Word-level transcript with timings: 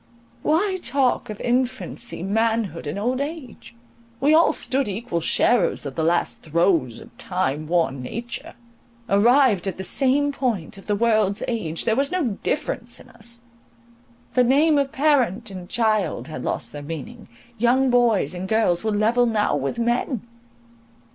Why 0.41 0.77
talk 0.81 1.29
of 1.29 1.39
infancy, 1.41 2.23
manhood, 2.23 2.87
and 2.87 2.97
old 2.97 3.21
age? 3.21 3.75
We 4.19 4.33
all 4.33 4.51
stood 4.51 4.87
equal 4.87 5.21
sharers 5.21 5.85
of 5.85 5.93
the 5.93 6.01
last 6.03 6.41
throes 6.41 6.99
of 6.99 7.15
time 7.19 7.67
worn 7.67 8.01
nature. 8.01 8.55
Arrived 9.07 9.67
at 9.67 9.77
the 9.77 9.83
same 9.83 10.31
point 10.31 10.79
of 10.79 10.87
the 10.87 10.95
world's 10.95 11.43
age—there 11.47 11.95
was 11.95 12.11
no 12.11 12.39
difference 12.41 12.99
in 12.99 13.09
us; 13.09 13.41
the 14.33 14.43
name 14.43 14.79
of 14.79 14.91
parent 14.91 15.51
and 15.51 15.69
child 15.69 16.27
had 16.29 16.43
lost 16.43 16.71
their 16.71 16.81
meaning; 16.81 17.27
young 17.59 17.91
boys 17.91 18.33
and 18.33 18.49
girls 18.49 18.83
were 18.83 18.89
level 18.89 19.27
now 19.27 19.55
with 19.55 19.77
men. 19.77 20.23